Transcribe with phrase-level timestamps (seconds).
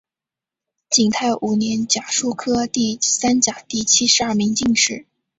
[0.89, 5.05] 景泰五年甲戌科第三甲第七十二名进士。